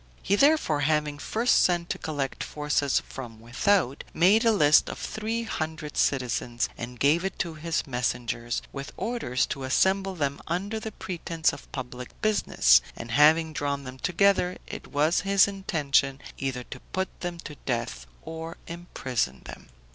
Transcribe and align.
He 0.23 0.35
therefore 0.35 0.79
having 0.79 1.19
first 1.19 1.59
sent 1.63 1.91
to 1.91 1.99
collect 1.99 2.43
forces 2.43 3.03
from 3.07 3.39
without, 3.39 4.03
made 4.15 4.43
a 4.43 4.51
list 4.51 4.89
of 4.89 4.97
three 4.97 5.43
hundred 5.43 5.95
citizens, 5.95 6.67
and 6.75 6.99
gave 6.99 7.23
it 7.23 7.37
to 7.37 7.53
his 7.53 7.85
messengers, 7.85 8.63
with 8.73 8.93
orders 8.97 9.45
to 9.45 9.63
assemble 9.63 10.15
them 10.15 10.41
under 10.47 10.79
the 10.79 10.91
pretense 10.91 11.53
of 11.53 11.71
public 11.71 12.19
business; 12.19 12.81
and 12.95 13.11
having 13.11 13.53
drawn 13.53 13.83
them 13.83 13.99
together, 13.99 14.57
it 14.65 14.87
was 14.87 15.21
his 15.21 15.47
intention 15.47 16.19
either 16.39 16.63
to 16.63 16.79
put 16.79 17.19
them 17.19 17.37
to 17.41 17.53
death 17.67 18.07
or 18.23 18.57
imprison 18.65 19.43
them. 19.45 19.69